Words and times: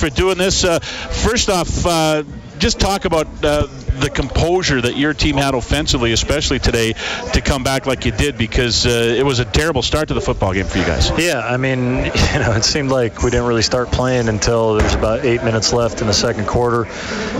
for 0.00 0.10
doing 0.10 0.38
this. 0.38 0.62
Uh, 0.62 0.78
first 0.78 1.50
off, 1.50 1.84
uh, 1.84 2.22
just 2.60 2.78
talk 2.78 3.04
about 3.04 3.26
uh, 3.44 3.66
the 3.98 4.08
composure 4.08 4.80
that 4.80 4.96
your 4.96 5.12
team 5.12 5.34
had 5.34 5.56
offensively, 5.56 6.12
especially 6.12 6.60
today, 6.60 6.92
to 7.32 7.40
come 7.40 7.64
back 7.64 7.84
like 7.84 8.04
you 8.04 8.12
did, 8.12 8.38
because 8.38 8.86
uh, 8.86 8.90
it 8.90 9.26
was 9.26 9.40
a 9.40 9.44
terrible 9.44 9.82
start 9.82 10.06
to 10.06 10.14
the 10.14 10.20
football 10.20 10.54
game 10.54 10.66
for 10.66 10.78
you 10.78 10.84
guys. 10.84 11.10
Yeah, 11.18 11.40
I 11.40 11.56
mean, 11.56 11.80
you 12.04 12.38
know, 12.38 12.52
it 12.52 12.62
seemed 12.64 12.92
like 12.92 13.24
we 13.24 13.30
didn't 13.30 13.48
really 13.48 13.62
start 13.62 13.90
playing 13.90 14.28
until 14.28 14.74
there 14.74 14.84
was 14.84 14.94
about 14.94 15.24
eight 15.24 15.42
minutes 15.42 15.72
left 15.72 16.00
in 16.00 16.06
the 16.06 16.14
second 16.14 16.46
quarter. 16.46 16.86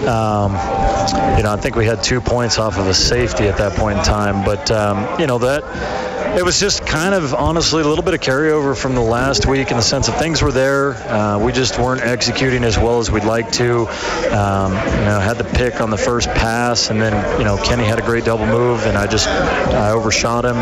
Um, 0.08 0.50
you 1.36 1.44
know, 1.44 1.52
I 1.52 1.58
think 1.62 1.76
we 1.76 1.84
had 1.86 2.02
two 2.02 2.20
points 2.20 2.58
off 2.58 2.76
of 2.76 2.88
a 2.88 2.94
safety 2.94 3.46
at 3.46 3.58
that 3.58 3.78
point 3.78 3.98
in 3.98 4.04
time, 4.04 4.44
but 4.44 4.68
um, 4.72 5.20
you 5.20 5.28
know 5.28 5.38
that 5.38 5.62
it 6.36 6.44
was 6.44 6.60
just 6.60 6.86
kind 6.86 7.14
of 7.14 7.34
honestly 7.34 7.82
a 7.82 7.86
little 7.86 8.04
bit 8.04 8.14
of 8.14 8.20
carryover 8.20 8.76
from 8.76 8.94
the 8.94 9.00
last 9.00 9.46
week 9.46 9.70
in 9.70 9.76
the 9.76 9.82
sense 9.82 10.08
of 10.08 10.16
things 10.16 10.42
were 10.42 10.52
there. 10.52 10.94
Uh, 10.94 11.38
we 11.38 11.52
just 11.52 11.78
weren't 11.78 12.02
executing 12.02 12.64
as 12.64 12.76
well 12.76 12.98
as 12.98 13.10
we'd 13.10 13.24
like 13.24 13.50
to. 13.52 13.86
Um, 14.28 14.72
you 14.72 15.04
know, 15.06 15.20
had 15.20 15.38
the 15.38 15.48
pick 15.54 15.80
on 15.80 15.90
the 15.90 15.96
first 15.96 16.28
pass, 16.28 16.90
and 16.90 17.00
then 17.00 17.38
you 17.38 17.44
know 17.44 17.56
Kenny 17.56 17.84
had 17.84 17.98
a 17.98 18.02
great 18.02 18.24
double 18.24 18.46
move, 18.46 18.84
and 18.84 18.96
I 18.96 19.06
just 19.06 19.26
I 19.26 19.90
overshot 19.90 20.44
him. 20.44 20.56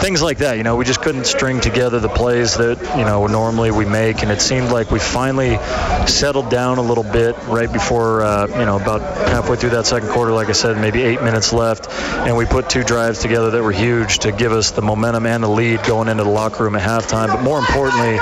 Things 0.00 0.22
like 0.22 0.38
that. 0.38 0.56
You 0.56 0.64
know, 0.64 0.76
we 0.76 0.84
just 0.84 1.02
couldn't 1.02 1.26
string 1.26 1.60
together 1.60 2.00
the 2.00 2.08
plays 2.08 2.56
that 2.56 2.80
you 2.96 3.04
know 3.04 3.26
normally 3.26 3.70
we 3.70 3.84
make, 3.84 4.22
and 4.22 4.32
it 4.32 4.40
seemed 4.40 4.70
like 4.70 4.90
we 4.90 4.98
finally 4.98 5.58
settled 6.06 6.50
down 6.50 6.78
a 6.78 6.82
little 6.82 7.04
bit 7.04 7.36
right 7.46 7.70
before 7.70 8.22
uh, 8.22 8.46
you 8.46 8.64
know 8.64 8.76
about 8.76 9.02
halfway 9.28 9.56
through 9.56 9.70
that 9.70 9.86
second 9.86 10.08
quarter. 10.08 10.32
Like 10.32 10.48
I 10.48 10.52
said, 10.52 10.78
maybe 10.78 11.02
eight 11.02 11.22
minutes 11.22 11.52
left, 11.52 11.90
and 11.90 12.36
we 12.36 12.46
put 12.46 12.70
two 12.70 12.82
drives 12.82 13.18
together 13.18 13.50
that 13.50 13.62
were 13.62 13.72
huge 13.72 14.20
to 14.20 14.32
give 14.32 14.52
us 14.52 14.70
the 14.70 14.82
momentum 14.82 15.01
momentum 15.02 15.26
and 15.26 15.42
the 15.42 15.48
lead 15.48 15.82
going 15.82 16.06
into 16.06 16.22
the 16.22 16.30
locker 16.30 16.62
room 16.62 16.76
at 16.76 16.82
halftime. 16.82 17.26
But 17.26 17.42
more 17.42 17.58
importantly, 17.58 18.14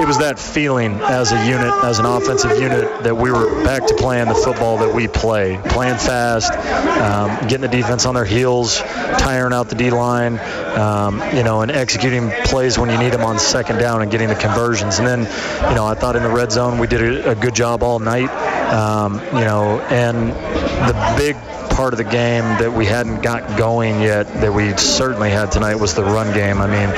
it 0.00 0.06
was 0.06 0.18
that 0.18 0.38
feeling 0.38 1.00
as 1.00 1.32
a 1.32 1.46
unit, 1.46 1.72
as 1.82 1.98
an 1.98 2.06
offensive 2.06 2.52
unit, 2.52 3.02
that 3.02 3.16
we 3.16 3.32
were 3.32 3.64
back 3.64 3.84
to 3.86 3.94
playing 3.94 4.28
the 4.28 4.34
football 4.34 4.78
that 4.78 4.94
we 4.94 5.08
play, 5.08 5.60
playing 5.64 5.96
fast, 5.96 6.52
um, 6.52 7.48
getting 7.48 7.62
the 7.62 7.68
defense 7.68 8.06
on 8.06 8.14
their 8.14 8.24
heels, 8.24 8.78
tiring 9.18 9.52
out 9.52 9.68
the 9.68 9.74
D 9.74 9.90
line, 9.90 10.38
um, 10.78 11.20
you 11.34 11.42
know, 11.42 11.62
and 11.62 11.72
executing 11.72 12.30
plays 12.44 12.78
when 12.78 12.88
you 12.88 12.98
need 12.98 13.12
them 13.12 13.24
on 13.24 13.40
second 13.40 13.78
down 13.78 14.02
and 14.02 14.10
getting 14.10 14.28
the 14.28 14.36
conversions. 14.36 15.00
And 15.00 15.08
then, 15.08 15.20
you 15.68 15.74
know, 15.74 15.84
I 15.84 15.94
thought 15.94 16.14
in 16.14 16.22
the 16.22 16.30
red 16.30 16.52
zone 16.52 16.78
we 16.78 16.86
did 16.86 17.02
a, 17.02 17.30
a 17.30 17.34
good 17.34 17.56
job 17.56 17.82
all 17.82 17.98
night, 17.98 18.30
um, 18.72 19.14
you 19.36 19.44
know, 19.44 19.80
and 19.90 20.30
the 20.30 21.14
big 21.18 21.36
part 21.70 21.92
of 21.92 21.98
the 21.98 22.04
game 22.04 22.44
that 22.58 22.72
we 22.72 22.86
hadn't 22.86 23.22
got 23.22 23.58
going 23.58 24.00
yet 24.00 24.26
that 24.40 24.52
we 24.52 24.76
certainly 24.76 25.30
had 25.30 25.52
tonight 25.52 25.76
was 25.76 25.94
the 25.94 26.04
run 26.04 26.32
game. 26.34 26.60
I 26.60 26.66
mean, 26.66 26.88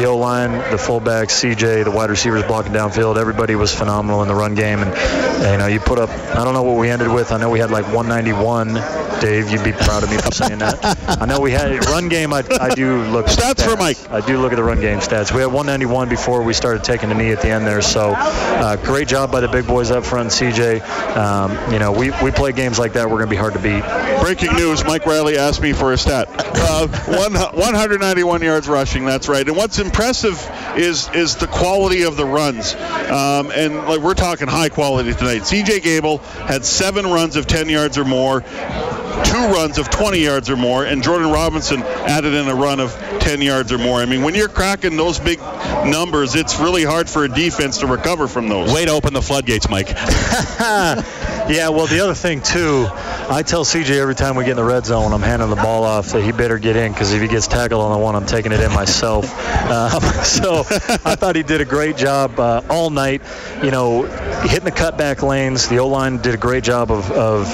the 0.00 0.08
O 0.08 0.16
line, 0.16 0.52
the 0.70 0.78
fullback, 0.78 1.28
CJ, 1.28 1.84
the 1.84 1.90
wide 1.90 2.10
receivers 2.10 2.42
blocking 2.44 2.72
downfield, 2.72 3.16
everybody 3.16 3.54
was 3.54 3.74
phenomenal 3.74 4.22
in 4.22 4.28
the 4.28 4.34
run 4.34 4.54
game. 4.54 4.80
And, 4.80 4.90
you 5.52 5.58
know, 5.58 5.66
you 5.66 5.80
put 5.80 5.98
up, 5.98 6.10
I 6.10 6.44
don't 6.44 6.54
know 6.54 6.62
what 6.62 6.76
we 6.76 6.90
ended 6.90 7.08
with. 7.08 7.32
I 7.32 7.38
know 7.38 7.50
we 7.50 7.58
had 7.58 7.70
like 7.70 7.86
191. 7.92 8.74
Dave, 9.20 9.50
you'd 9.50 9.64
be 9.64 9.72
proud 9.72 10.02
of 10.02 10.10
me 10.10 10.18
for 10.18 10.30
saying 10.30 10.58
that. 10.58 10.78
I 11.20 11.24
know 11.24 11.40
we 11.40 11.50
had 11.50 11.84
run 11.86 12.08
game. 12.08 12.32
I, 12.32 12.44
I 12.60 12.74
do 12.74 13.02
look 13.04 13.26
stats, 13.26 13.54
stats 13.54 13.70
for 13.70 13.76
Mike. 13.76 13.96
I 14.10 14.20
do 14.20 14.38
look 14.38 14.52
at 14.52 14.56
the 14.56 14.62
run 14.62 14.80
game 14.80 14.98
stats. 14.98 15.32
We 15.32 15.40
had 15.40 15.46
191 15.46 16.08
before 16.08 16.42
we 16.42 16.52
started 16.52 16.84
taking 16.84 17.08
the 17.08 17.14
knee 17.14 17.32
at 17.32 17.40
the 17.40 17.48
end 17.48 17.66
there. 17.66 17.80
So 17.80 18.12
uh, 18.14 18.76
great 18.76 19.08
job 19.08 19.32
by 19.32 19.40
the 19.40 19.48
big 19.48 19.66
boys 19.66 19.90
up 19.90 20.04
front, 20.04 20.30
CJ. 20.30 21.16
Um, 21.16 21.72
you 21.72 21.78
know, 21.78 21.92
we, 21.92 22.10
we 22.22 22.30
play 22.30 22.52
games 22.52 22.78
like 22.78 22.92
that. 22.92 23.08
We're 23.08 23.16
going 23.16 23.28
to 23.28 23.30
be 23.30 23.36
hard 23.36 23.54
to 23.54 23.58
beat. 23.58 23.82
Breaking 24.20 24.54
news: 24.54 24.84
Mike 24.84 25.06
Reilly 25.06 25.38
asked 25.38 25.60
me 25.60 25.72
for 25.72 25.92
a 25.92 25.98
stat. 25.98 26.28
Uh, 26.30 26.88
one, 27.06 27.34
191 27.34 28.42
yards 28.42 28.68
rushing. 28.68 29.04
That's 29.04 29.28
right. 29.28 29.46
And 29.46 29.56
what's 29.56 29.78
impressive 29.78 30.38
is 30.76 31.08
is 31.10 31.36
the 31.36 31.46
quality 31.46 32.02
of 32.02 32.16
the 32.16 32.24
runs. 32.24 32.74
Um, 32.74 33.50
and 33.50 33.76
like 33.86 34.00
we're 34.00 34.14
talking 34.14 34.48
high 34.48 34.68
quality 34.68 35.14
tonight. 35.14 35.42
CJ 35.42 35.82
Gable 35.82 36.18
had 36.18 36.64
seven 36.64 37.06
runs 37.06 37.36
of 37.36 37.46
10 37.46 37.68
yards 37.68 37.98
or 37.98 38.04
more 38.04 38.42
two 39.24 39.46
runs 39.48 39.78
of 39.78 39.88
20 39.90 40.18
yards 40.18 40.50
or 40.50 40.56
more, 40.56 40.84
and 40.84 41.02
Jordan 41.02 41.30
Robinson 41.30 41.82
added 41.82 42.34
in 42.34 42.48
a 42.48 42.54
run 42.54 42.80
of 42.80 42.92
10 43.20 43.40
yards 43.40 43.72
or 43.72 43.78
more. 43.78 43.98
I 43.98 44.06
mean, 44.06 44.22
when 44.22 44.34
you're 44.34 44.48
cracking 44.48 44.96
those 44.96 45.18
big 45.18 45.40
numbers, 45.84 46.34
it's 46.34 46.58
really 46.58 46.84
hard 46.84 47.08
for 47.08 47.24
a 47.24 47.28
defense 47.28 47.78
to 47.78 47.86
recover 47.86 48.28
from 48.28 48.48
those. 48.48 48.72
Way 48.72 48.84
to 48.84 48.92
open 48.92 49.14
the 49.14 49.22
floodgates, 49.22 49.68
Mike. 49.70 49.88
yeah, 49.90 51.68
well, 51.68 51.86
the 51.86 52.00
other 52.00 52.14
thing, 52.14 52.42
too, 52.42 52.86
I 53.28 53.42
tell 53.42 53.64
CJ 53.64 53.90
every 53.98 54.14
time 54.14 54.36
we 54.36 54.44
get 54.44 54.52
in 54.52 54.56
the 54.56 54.64
red 54.64 54.86
zone, 54.86 55.12
I'm 55.12 55.20
handing 55.20 55.50
the 55.50 55.56
ball 55.56 55.82
off 55.82 56.12
that 56.12 56.22
he 56.22 56.30
better 56.30 56.58
get 56.58 56.76
in 56.76 56.92
because 56.92 57.12
if 57.12 57.20
he 57.20 57.26
gets 57.26 57.48
tackled 57.48 57.82
on 57.82 57.90
the 57.90 57.98
one, 57.98 58.14
I'm 58.14 58.24
taking 58.24 58.52
it 58.52 58.60
in 58.60 58.72
myself. 58.72 59.26
Um, 59.66 60.00
so 60.22 60.60
I 60.60 61.16
thought 61.16 61.34
he 61.34 61.42
did 61.42 61.60
a 61.60 61.64
great 61.64 61.96
job 61.96 62.38
uh, 62.38 62.62
all 62.70 62.88
night. 62.88 63.20
You 63.64 63.72
know, 63.72 64.02
hitting 64.42 64.64
the 64.64 64.70
cutback 64.70 65.22
lanes. 65.22 65.68
The 65.68 65.78
O 65.78 65.88
line 65.88 66.18
did 66.18 66.34
a 66.34 66.38
great 66.38 66.62
job 66.62 66.92
of, 66.92 67.10
of 67.10 67.48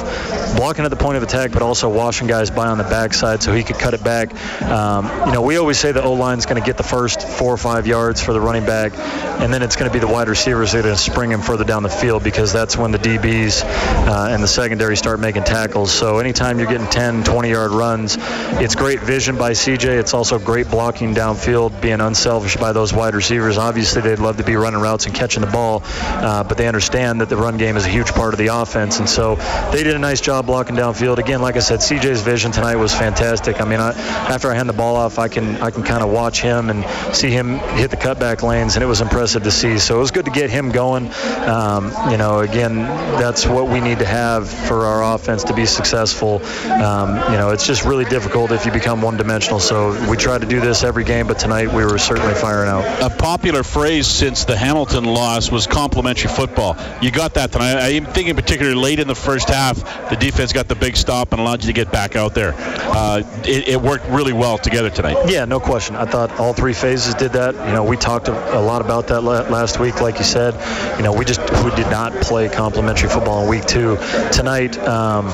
blocking 0.52 0.84
at 0.84 0.90
the 0.90 0.96
point 0.96 1.16
of 1.16 1.22
attack, 1.22 1.52
but 1.52 1.62
also 1.62 1.88
washing 1.88 2.26
guys 2.26 2.50
by 2.50 2.66
on 2.66 2.78
the 2.78 2.84
backside 2.84 3.42
so 3.42 3.52
he 3.52 3.62
could 3.62 3.76
cut 3.76 3.94
it 3.94 4.02
back. 4.04 4.34
Um, 4.62 5.06
you 5.26 5.32
know, 5.32 5.42
we 5.42 5.56
always 5.56 5.78
say 5.78 5.92
the 5.92 6.02
O 6.02 6.12
line 6.12 6.38
is 6.38 6.46
going 6.46 6.60
to 6.60 6.66
get 6.66 6.76
the 6.76 6.82
first 6.82 7.28
four 7.28 7.52
or 7.52 7.56
five 7.56 7.86
yards 7.86 8.22
for 8.22 8.32
the 8.32 8.40
running 8.40 8.64
back, 8.64 8.92
and 9.40 9.52
then 9.52 9.62
it's 9.62 9.76
going 9.76 9.90
to 9.90 9.92
be 9.92 9.98
the 9.98 10.12
wide 10.12 10.28
receivers 10.28 10.72
that 10.72 10.78
are 10.78 10.82
going 10.82 10.94
to 10.94 11.00
spring 11.00 11.30
him 11.30 11.40
further 11.40 11.64
down 11.64 11.82
the 11.82 11.88
field 11.88 12.22
because 12.22 12.52
that's 12.52 12.76
when 12.76 12.90
the 12.90 12.98
DBs 12.98 13.62
uh, 13.64 14.28
and 14.30 14.42
the 14.42 14.48
secondary 14.48 14.96
start 14.96 15.20
making 15.20 15.44
tackles. 15.44 15.92
So 15.92 16.18
anytime 16.18 16.58
you're 16.58 16.68
getting 16.68 16.88
10, 16.88 17.24
20 17.24 17.50
yard 17.50 17.72
runs, 17.72 18.16
it's 18.60 18.74
great 18.74 19.00
vision 19.00 19.36
by 19.36 19.52
CJ. 19.52 19.98
It's 19.98 20.14
also 20.14 20.38
great 20.38 20.68
blocking 20.70 21.14
downfield, 21.14 21.80
being 21.80 22.00
unselfish 22.00 22.56
by 22.56 22.72
those 22.72 22.92
wide 22.92 23.14
receivers. 23.14 23.58
Obviously, 23.58 24.02
they'd 24.02 24.18
love 24.18 24.36
to 24.36 24.44
be 24.44 24.56
running 24.56 24.80
routes 24.80 25.06
and 25.06 25.14
catching 25.14 25.40
the 25.40 25.50
ball, 25.50 25.82
uh, 25.84 26.44
but 26.44 26.58
they 26.58 26.66
understand 26.66 27.20
that 27.20 27.28
the 27.28 27.36
run 27.36 27.56
game 27.56 27.76
is 27.76 27.84
a 27.84 27.88
huge 27.88 28.08
part 28.12 28.34
of 28.34 28.38
the 28.38 28.48
offense, 28.48 28.98
and 28.98 29.08
so 29.08 29.36
they 29.72 29.82
did 29.82 29.94
a 29.94 29.98
nice 29.98 30.20
job 30.20 30.41
blocking 30.42 30.76
downfield. 30.76 31.18
Again, 31.18 31.40
like 31.40 31.56
I 31.56 31.60
said, 31.60 31.80
CJ's 31.80 32.20
vision 32.22 32.52
tonight 32.52 32.76
was 32.76 32.92
fantastic. 32.92 33.60
I 33.60 33.64
mean, 33.64 33.80
I, 33.80 33.92
after 33.92 34.50
I 34.50 34.54
hand 34.54 34.68
the 34.68 34.74
ball 34.74 34.96
off, 34.96 35.18
I 35.18 35.28
can 35.28 35.56
I 35.56 35.70
can 35.70 35.82
kind 35.82 36.02
of 36.02 36.10
watch 36.10 36.40
him 36.42 36.70
and 36.70 36.84
see 37.14 37.30
him 37.30 37.58
hit 37.58 37.90
the 37.90 37.96
cutback 37.96 38.42
lanes, 38.42 38.74
and 38.74 38.82
it 38.82 38.86
was 38.86 39.00
impressive 39.00 39.44
to 39.44 39.50
see. 39.50 39.78
So 39.78 39.96
it 39.96 40.00
was 40.00 40.10
good 40.10 40.24
to 40.24 40.30
get 40.30 40.50
him 40.50 40.70
going. 40.70 41.10
Um, 41.46 41.92
you 42.10 42.16
know, 42.16 42.40
again, 42.40 42.76
that's 42.76 43.46
what 43.46 43.68
we 43.68 43.80
need 43.80 44.00
to 44.00 44.06
have 44.06 44.50
for 44.50 44.84
our 44.84 45.14
offense 45.14 45.44
to 45.44 45.54
be 45.54 45.66
successful. 45.66 46.44
Um, 46.70 47.14
you 47.32 47.38
know, 47.38 47.50
it's 47.50 47.66
just 47.66 47.84
really 47.84 48.04
difficult 48.04 48.50
if 48.50 48.66
you 48.66 48.72
become 48.72 49.02
one-dimensional. 49.02 49.60
So 49.60 49.92
we 50.10 50.16
try 50.16 50.38
to 50.38 50.46
do 50.46 50.60
this 50.60 50.82
every 50.82 51.04
game, 51.04 51.26
but 51.26 51.38
tonight 51.38 51.72
we 51.72 51.84
were 51.84 51.98
certainly 51.98 52.34
firing 52.34 52.68
out. 52.68 52.84
A 53.02 53.10
popular 53.14 53.62
phrase 53.62 54.06
since 54.06 54.44
the 54.44 54.56
Hamilton 54.56 55.04
loss 55.04 55.50
was 55.50 55.66
complimentary 55.66 56.30
football. 56.30 56.76
You 57.00 57.10
got 57.10 57.34
that 57.34 57.52
tonight. 57.52 57.76
I'm 57.76 58.06
thinking 58.06 58.34
particularly 58.34 58.76
late 58.76 58.98
in 58.98 59.08
the 59.08 59.14
first 59.14 59.48
half, 59.48 59.76
the 60.10 60.16
defense 60.16 60.31
got 60.52 60.68
the 60.68 60.74
big 60.74 60.96
stop 60.96 61.32
and 61.32 61.40
allowed 61.40 61.62
you 61.62 61.68
to 61.68 61.72
get 61.72 61.92
back 61.92 62.16
out 62.16 62.34
there. 62.34 62.54
Uh, 62.56 63.22
it, 63.44 63.68
it, 63.68 63.80
worked 63.80 64.06
really 64.06 64.32
well 64.32 64.58
together 64.58 64.90
tonight. 64.90 65.16
Yeah, 65.26 65.44
no 65.44 65.60
question. 65.60 65.96
I 65.96 66.04
thought 66.04 66.38
all 66.38 66.52
three 66.52 66.72
phases 66.72 67.14
did 67.14 67.32
that. 67.32 67.54
You 67.54 67.72
know, 67.72 67.84
we 67.84 67.96
talked 67.96 68.28
a, 68.28 68.60
lot 68.62 68.80
about 68.80 69.08
that 69.08 69.22
last 69.22 69.80
week, 69.80 70.00
like 70.00 70.18
you 70.18 70.24
said. 70.24 70.54
You 70.96 71.02
know, 71.02 71.12
we 71.12 71.24
just 71.24 71.40
we 71.40 71.70
did 71.74 71.90
not 71.90 72.12
play 72.22 72.48
complimentary 72.48 73.08
football 73.08 73.42
in 73.42 73.48
week 73.48 73.64
two. 73.66 73.96
Tonight, 74.32 74.78
um, 74.78 75.26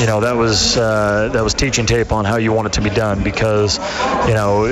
you 0.00 0.06
know, 0.06 0.20
that 0.20 0.36
was 0.36 0.76
uh, 0.76 1.28
that 1.32 1.42
was 1.42 1.54
teaching 1.54 1.86
tape 1.86 2.12
on 2.12 2.24
how 2.24 2.36
you 2.36 2.52
want 2.52 2.68
it 2.68 2.72
to 2.74 2.80
be 2.80 2.90
done 2.90 3.24
because, 3.24 3.78
you 4.28 4.34
know, 4.34 4.64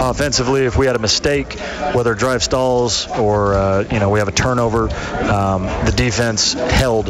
offensively, 0.00 0.64
if 0.64 0.76
we 0.76 0.86
had 0.86 0.96
a 0.96 1.00
mistake, 1.00 1.58
whether 1.92 2.14
drive 2.14 2.42
stalls 2.42 3.08
or 3.08 3.54
uh, 3.54 3.84
you 3.90 3.98
know 3.98 4.10
we 4.10 4.18
have 4.20 4.28
a 4.28 4.32
turnover, 4.32 4.84
um, 5.24 5.64
the 5.84 5.92
defense 5.94 6.52
held 6.52 7.08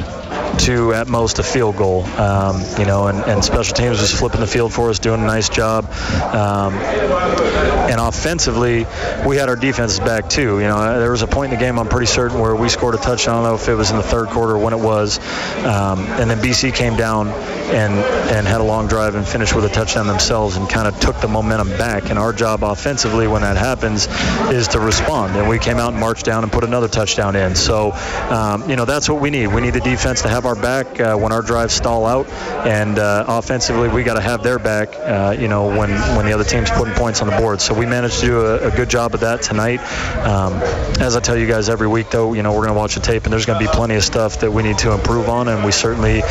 to 0.58 0.92
at 0.92 1.08
most 1.08 1.38
a 1.38 1.42
field 1.42 1.76
goal. 1.76 2.04
Um, 2.04 2.62
you 2.78 2.84
know, 2.84 3.06
and, 3.06 3.18
and, 3.24 3.44
special 3.44 3.74
teams 3.74 4.00
was 4.00 4.12
flipping 4.12 4.40
the 4.40 4.46
field 4.46 4.72
for 4.72 4.90
us, 4.90 4.98
doing 4.98 5.20
a 5.20 5.26
nice 5.26 5.48
job. 5.48 5.90
Um, 6.34 6.74
and 6.74 8.00
offensively, 8.00 8.86
we 9.26 9.36
had 9.36 9.48
our 9.48 9.56
defenses 9.56 9.98
back 9.98 10.28
too. 10.28 10.60
You 10.60 10.68
know, 10.68 10.98
there 10.98 11.10
was 11.10 11.22
a 11.22 11.26
point 11.26 11.52
in 11.52 11.58
the 11.58 11.64
game 11.64 11.78
I'm 11.78 11.88
pretty 11.88 12.06
certain 12.06 12.38
where 12.38 12.54
we 12.54 12.68
scored 12.68 12.94
a 12.94 12.98
touchdown. 12.98 13.34
I 13.34 13.42
don't 13.42 13.50
know 13.50 13.54
if 13.54 13.68
it 13.68 13.74
was 13.74 13.90
in 13.90 13.96
the 13.96 14.02
third 14.02 14.28
quarter 14.28 14.54
or 14.54 14.58
when 14.58 14.72
it 14.72 14.80
was. 14.80 15.18
Um, 15.64 16.00
and 16.00 16.30
then 16.30 16.38
BC 16.38 16.74
came 16.74 16.96
down 16.96 17.28
and 17.28 17.94
and 18.30 18.46
had 18.46 18.60
a 18.60 18.64
long 18.64 18.88
drive 18.88 19.14
and 19.14 19.26
finished 19.26 19.54
with 19.54 19.64
a 19.64 19.68
touchdown 19.68 20.06
themselves 20.06 20.56
and 20.56 20.68
kind 20.68 20.86
of 20.88 20.98
took 21.00 21.20
the 21.20 21.28
momentum 21.28 21.68
back. 21.70 22.10
And 22.10 22.18
our 22.18 22.32
job 22.32 22.62
offensively 22.62 23.26
when 23.26 23.42
that 23.42 23.56
happens 23.56 24.08
is 24.52 24.68
to 24.68 24.80
respond. 24.80 25.36
And 25.36 25.48
we 25.48 25.58
came 25.58 25.78
out 25.78 25.92
and 25.92 26.00
marched 26.00 26.24
down 26.24 26.42
and 26.42 26.52
put 26.52 26.64
another 26.64 26.88
touchdown 26.88 27.36
in. 27.36 27.54
So, 27.54 27.92
um, 28.30 28.68
you 28.68 28.76
know, 28.76 28.84
that's 28.84 29.08
what 29.08 29.20
we 29.20 29.30
need. 29.30 29.48
We 29.48 29.60
need 29.60 29.74
the 29.74 29.80
defense 29.80 30.22
to 30.22 30.28
have 30.28 30.39
have 30.40 30.56
our 30.56 30.62
back 30.62 30.98
uh, 30.98 31.16
when 31.16 31.32
our 31.32 31.42
drives 31.42 31.74
stall 31.74 32.06
out, 32.06 32.26
and 32.66 32.98
uh, 32.98 33.26
offensively 33.28 33.88
we 33.88 34.02
got 34.02 34.14
to 34.14 34.22
have 34.22 34.42
their 34.42 34.58
back. 34.58 34.88
Uh, 34.96 35.36
you 35.38 35.48
know 35.48 35.66
when 35.66 35.90
when 36.16 36.24
the 36.24 36.32
other 36.32 36.44
team's 36.44 36.70
putting 36.70 36.94
points 36.94 37.20
on 37.20 37.28
the 37.28 37.36
board. 37.36 37.60
So 37.60 37.74
we 37.74 37.84
managed 37.84 38.20
to 38.20 38.26
do 38.26 38.40
a, 38.40 38.68
a 38.68 38.70
good 38.70 38.88
job 38.88 39.12
of 39.12 39.20
that 39.20 39.42
tonight. 39.42 39.80
Um, 40.24 40.54
as 40.98 41.14
I 41.14 41.20
tell 41.20 41.36
you 41.36 41.46
guys 41.46 41.68
every 41.68 41.88
week, 41.88 42.10
though, 42.10 42.32
you 42.32 42.42
know 42.42 42.52
we're 42.52 42.64
going 42.64 42.74
to 42.74 42.78
watch 42.78 42.94
the 42.94 43.00
tape, 43.00 43.24
and 43.24 43.32
there's 43.32 43.44
going 43.44 43.60
to 43.60 43.66
be 43.66 43.70
plenty 43.70 43.96
of 43.96 44.04
stuff 44.04 44.40
that 44.40 44.50
we 44.50 44.62
need 44.62 44.78
to 44.78 44.92
improve 44.92 45.28
on, 45.28 45.48
and 45.48 45.62
we 45.62 45.72
certainly 45.72 46.22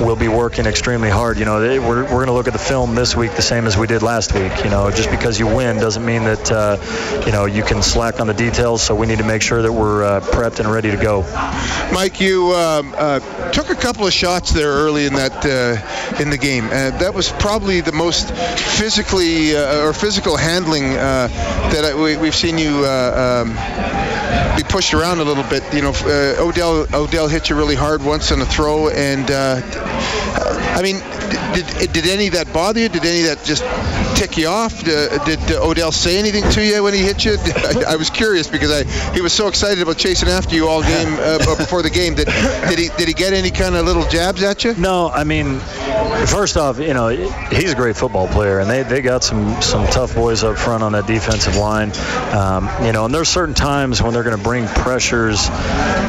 will 0.00 0.16
be 0.16 0.28
working 0.28 0.64
extremely 0.64 1.10
hard. 1.10 1.38
You 1.38 1.44
know 1.44 1.58
we're 1.58 2.04
we're 2.04 2.08
going 2.08 2.28
to 2.28 2.32
look 2.32 2.46
at 2.46 2.54
the 2.54 2.58
film 2.58 2.94
this 2.94 3.14
week 3.14 3.34
the 3.36 3.42
same 3.42 3.66
as 3.66 3.76
we 3.76 3.86
did 3.86 4.02
last 4.02 4.32
week. 4.32 4.64
You 4.64 4.70
know 4.70 4.90
just 4.90 5.10
because 5.10 5.38
you 5.38 5.46
win 5.46 5.76
doesn't 5.76 6.06
mean 6.06 6.24
that 6.24 6.50
uh, 6.50 7.22
you 7.26 7.32
know 7.32 7.44
you 7.44 7.62
can 7.62 7.82
slack 7.82 8.18
on 8.18 8.28
the 8.28 8.34
details. 8.34 8.82
So 8.82 8.94
we 8.94 9.06
need 9.06 9.18
to 9.18 9.24
make 9.24 9.42
sure 9.42 9.60
that 9.60 9.72
we're 9.72 10.04
uh, 10.04 10.20
prepped 10.20 10.58
and 10.58 10.72
ready 10.72 10.90
to 10.90 10.96
go. 10.96 11.20
Mike, 11.92 12.18
you 12.18 12.54
um, 12.54 12.94
uh, 12.96 13.20
took 13.58 13.70
a 13.70 13.74
couple 13.74 14.06
of 14.06 14.12
shots 14.12 14.52
there 14.52 14.68
early 14.68 15.04
in 15.04 15.14
that 15.14 15.44
uh, 15.44 16.22
in 16.22 16.30
the 16.30 16.38
game, 16.38 16.66
and 16.70 16.94
that 17.00 17.12
was 17.12 17.28
probably 17.28 17.80
the 17.80 17.90
most 17.90 18.30
physically 18.30 19.56
uh, 19.56 19.84
or 19.84 19.92
physical 19.92 20.36
handling 20.36 20.96
uh, 20.96 21.26
that 21.72 21.84
I, 21.84 21.94
we, 22.00 22.14
have 22.14 22.36
seen 22.36 22.56
you 22.56 22.84
uh, 22.84 23.42
um, 23.42 24.56
be 24.56 24.62
pushed 24.62 24.94
around 24.94 25.18
a 25.18 25.24
little 25.24 25.42
bit. 25.42 25.64
You 25.74 25.82
know, 25.82 25.90
uh, 25.90 26.36
Odell 26.38 26.86
Odell 26.94 27.26
hit 27.26 27.50
you 27.50 27.56
really 27.56 27.74
hard 27.74 28.00
once 28.00 28.30
on 28.30 28.40
a 28.40 28.46
throw, 28.46 28.90
and 28.90 29.28
I 29.28 30.80
mean, 30.80 31.02
did, 31.54 31.92
did 31.92 32.06
any 32.06 32.28
of 32.28 32.34
that 32.34 32.52
bother 32.52 32.80
you? 32.80 32.88
Did 32.88 33.04
any 33.04 33.20
of 33.22 33.36
that 33.36 33.44
just 33.44 33.62
tick 34.16 34.36
you 34.36 34.48
off? 34.48 34.84
Did, 34.84 35.22
did 35.24 35.38
Odell 35.52 35.92
say 35.92 36.18
anything 36.18 36.48
to 36.50 36.64
you 36.64 36.82
when 36.82 36.94
he 36.94 37.00
hit 37.00 37.24
you? 37.24 37.36
I, 37.56 37.92
I, 37.92 37.96
was 37.96 38.10
curious 38.10 38.48
because 38.48 38.70
I 38.70 38.84
he 39.12 39.20
was 39.20 39.32
so 39.32 39.48
excited 39.48 39.82
about 39.82 39.96
chasing 39.98 40.28
after 40.28 40.54
you 40.54 40.68
all 40.68 40.82
game 40.82 41.14
uh, 41.18 41.38
before 41.56 41.82
the 41.82 41.90
game. 41.90 42.14
Did, 42.14 42.26
did 42.68 42.78
he 42.78 42.88
did 42.96 43.08
he 43.08 43.14
get 43.14 43.32
any 43.32 43.50
kind 43.50 43.74
of 43.74 43.84
little 43.84 44.06
jabs 44.08 44.42
at 44.42 44.64
you? 44.64 44.74
No, 44.74 45.08
I 45.08 45.24
mean, 45.24 45.58
first 46.26 46.56
off, 46.56 46.78
you 46.78 46.94
know 46.94 47.08
he's 47.08 47.72
a 47.72 47.76
great 47.76 47.96
football 47.96 48.28
player, 48.28 48.60
and 48.60 48.68
they, 48.68 48.82
they 48.82 49.02
got 49.02 49.24
some 49.24 49.60
some 49.62 49.86
tough 49.88 50.14
boys 50.14 50.44
up 50.44 50.58
front 50.58 50.82
on 50.82 50.92
that 50.92 51.06
defensive 51.06 51.56
line. 51.56 51.92
Um, 52.32 52.68
you 52.84 52.92
know, 52.92 53.04
and 53.04 53.14
there's 53.14 53.28
certain 53.28 53.54
times 53.54 54.02
when 54.02 54.12
they're 54.12 54.22
going 54.22 54.36
to 54.36 54.42
bring 54.42 54.66
pressures 54.66 55.48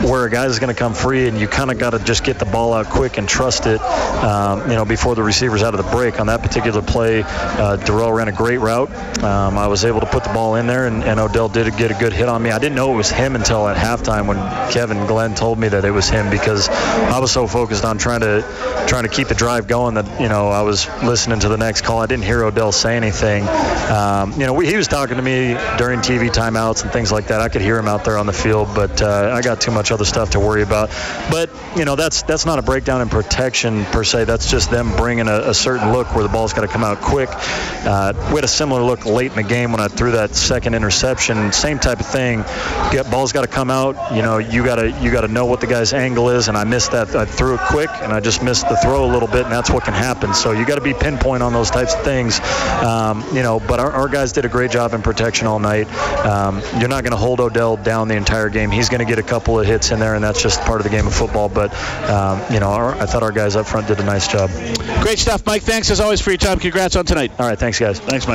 where 0.04 0.26
a 0.26 0.30
guy's 0.30 0.60
going 0.60 0.74
to 0.74 0.80
come 0.80 0.94
free, 0.94 1.28
and 1.28 1.40
you 1.40 1.48
kind 1.48 1.72
of 1.72 1.78
got 1.78 1.92
to 1.92 2.00
just 2.00 2.24
get 2.24 2.40
the 2.40 2.46
ball 2.46 2.74
out 2.74 2.88
quick 2.88 3.18
and 3.18 3.28
trust 3.28 3.66
it. 3.66 3.82
Um, 3.82 4.62
you 4.70 4.76
know, 4.76 4.86
before 4.86 5.09
the 5.16 5.24
receiver's 5.24 5.64
out 5.64 5.74
of 5.74 5.84
the 5.84 5.92
break 5.92 6.20
on 6.20 6.28
that 6.28 6.42
particular 6.42 6.82
play, 6.82 7.24
uh, 7.24 7.78
Derel 7.78 8.16
ran 8.16 8.28
a 8.28 8.32
great 8.32 8.60
route. 8.60 8.90
Um, 9.24 9.58
I 9.58 9.68
was 9.68 9.86
able 9.86 10.00
to 10.00 10.06
put 10.06 10.24
the 10.24 10.34
ball 10.34 10.56
in 10.56 10.68
there, 10.68 10.88
and, 10.88 11.04
and 11.04 11.20
Odell 11.20 11.50
did 11.50 11.76
get 11.78 11.92
a 11.92 11.94
good 11.96 12.14
hit 12.14 12.30
on 12.30 12.42
me. 12.42 12.52
I 12.52 12.60
didn't 12.60 12.76
know 12.76 12.94
it 12.94 12.98
was 12.98 13.10
him 13.10 13.36
until 13.36 13.68
at 13.68 13.78
halftime 13.78 14.28
when 14.28 14.38
Kevin 14.72 15.06
Glenn 15.08 15.36
told 15.36 15.60
me 15.60 15.68
that 15.68 15.86
it 15.86 15.92
was 15.92 16.10
him 16.10 16.30
because 16.30 16.70
I 16.70 17.20
was 17.20 17.32
so 17.32 17.48
focused 17.48 17.86
on 17.86 17.98
trying 17.98 18.22
to 18.22 18.44
trying 18.88 19.04
to 19.04 19.10
keep 19.10 19.28
the 19.28 19.36
drive 19.36 19.68
going 19.68 19.96
that 19.96 20.22
you 20.22 20.30
know 20.30 20.50
I 20.50 20.62
was 20.62 20.88
listening 21.04 21.40
to 21.42 21.50
the 21.50 21.58
next 21.58 21.82
call. 21.82 22.00
I 22.00 22.06
didn't 22.06 22.26
hear 22.26 22.44
Odell 22.44 22.72
say 22.72 22.96
anything. 22.96 23.48
Um, 23.90 24.32
you 24.34 24.46
know, 24.46 24.54
we, 24.54 24.68
he 24.68 24.76
was 24.76 24.88
talking 24.88 25.18
to 25.18 25.22
me 25.22 25.56
during 25.78 26.00
TV 26.00 26.30
timeouts 26.30 26.84
and 26.84 26.92
things 26.92 27.12
like 27.12 27.28
that. 27.28 27.42
I 27.42 27.50
could 27.50 27.62
hear 27.62 27.78
him 27.78 27.88
out 27.88 28.06
there 28.06 28.18
on 28.18 28.26
the 28.26 28.34
field, 28.34 28.70
but 28.74 29.02
uh, 29.02 29.32
I 29.34 29.42
got 29.42 29.62
too 29.62 29.72
much 29.72 29.92
other 29.92 30.06
stuff 30.06 30.32
to 30.32 30.40
worry 30.40 30.64
about. 30.64 30.90
But 31.30 31.50
you 31.76 31.86
know, 31.86 31.96
that's 31.96 32.24
that's 32.24 32.46
not 32.46 32.60
a 32.60 32.62
breakdown 32.62 33.02
in 33.02 33.10
protection 33.10 33.86
per 33.86 34.04
se. 34.04 34.26
That's 34.26 34.50
just 34.50 34.72
them 34.72 34.96
bringing 35.00 35.30
a, 35.30 35.50
a 35.50 35.54
certain 35.54 35.94
look 35.94 36.14
where 36.14 36.24
the 36.24 36.30
ball's 36.30 36.52
got 36.52 36.62
to 36.62 36.68
come 36.68 36.84
out 36.84 37.00
quick. 37.00 37.30
Uh, 37.32 38.12
we 38.28 38.36
had 38.36 38.44
a 38.44 38.50
similar 38.50 38.84
look 38.84 39.06
late 39.06 39.32
in 39.32 39.38
the 39.38 39.44
game 39.44 39.72
when 39.72 39.80
I 39.80 39.88
threw 39.88 40.12
that 40.12 40.36
second 40.36 40.76
interception. 40.76 41.54
Same 41.54 41.80
type 41.80 42.02
of 42.02 42.06
thing. 42.06 42.42
Get 42.92 43.10
ball's 43.10 43.32
got 43.32 43.42
to 43.42 43.48
come 43.48 43.72
out. 43.72 44.14
You 44.14 44.22
know, 44.22 44.40
you 44.40 44.66
got 44.66 44.76
to 44.76 44.92
you 45.02 45.10
got 45.10 45.22
to 45.22 45.30
know 45.30 45.46
what 45.46 45.62
the 45.62 45.68
guy's 45.68 45.94
angle 45.94 46.30
is, 46.30 46.50
and 46.50 46.58
I 46.58 46.66
missed 46.66 46.92
that. 46.92 47.16
I 47.16 47.24
threw 47.24 47.56
it 47.56 47.62
quick, 47.62 47.90
and 48.02 48.12
I 48.12 48.20
just 48.20 48.44
missed 48.44 48.68
the 48.68 48.76
throw 48.78 49.06
a 49.06 49.12
little 49.12 49.28
bit, 49.28 49.44
and 49.44 49.52
that's 49.52 49.70
what 49.70 49.86
can 49.86 49.94
happen. 49.94 50.34
So 50.34 50.52
you 50.52 50.66
got 50.66 50.76
to 50.76 50.82
be 50.82 50.94
pinpoint 50.94 51.44
on 51.44 51.54
those 51.54 51.72
types 51.72 51.94
of 51.94 52.04
things. 52.04 52.42
Um, 52.84 53.24
you 53.34 53.42
know, 53.42 53.62
but 53.62 53.80
our, 53.80 53.92
our, 53.92 54.10
guys 54.10 54.34
did 54.34 54.44
a 54.44 54.50
great 54.50 54.72
job 54.72 54.94
in 54.94 55.02
protection 55.02 55.48
all 55.48 55.60
night. 55.60 55.88
Um, 56.26 56.62
you're 56.80 56.90
not 56.90 57.04
going 57.04 57.12
to 57.12 57.18
hold 57.18 57.40
Odell 57.40 57.78
down 57.78 58.08
the 58.08 58.16
entire 58.16 58.50
game. 58.50 58.70
He's 58.70 58.90
going 58.90 59.00
to 59.00 59.06
get 59.06 59.20
a 59.20 59.24
couple 59.24 59.60
of 59.60 59.66
hits 59.66 59.92
in 59.92 60.00
there, 60.00 60.16
and 60.16 60.24
that's 60.24 60.42
just 60.42 60.60
part 60.62 60.82
of 60.82 60.84
the 60.84 60.90
game 60.90 61.08
of 61.08 61.14
football. 61.14 61.48
But 61.48 61.74
um, 62.10 62.42
you 62.52 62.60
know, 62.60 62.70
our, 62.70 62.94
I 62.96 63.06
thought 63.06 63.24
our 63.24 63.32
guys 63.32 63.56
up 63.56 63.66
front 63.66 63.88
did 63.88 64.00
a 64.00 64.04
nice 64.04 64.28
job. 64.28 64.50
Great 65.02 65.20
stuff, 65.20 65.46
Mike. 65.46 65.64
Thanks 65.64 65.90
as 65.92 66.00
always 66.00 66.22
for 66.22 66.32
your 66.32 66.38
time. 66.38 66.60
Congrats 66.60 66.96
on 66.96 67.06
tonight. 67.06 67.32
All 67.40 67.48
right, 67.48 67.58
thanks, 67.58 67.80
guys. 67.80 68.00
Thanks, 68.00 68.26
Mike. 68.26 68.28